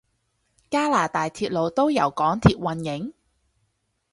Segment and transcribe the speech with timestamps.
[0.71, 3.13] 加拿大鐵路都由港鐵營運？